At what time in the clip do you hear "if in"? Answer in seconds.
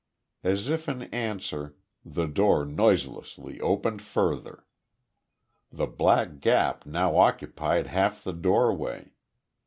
0.67-1.03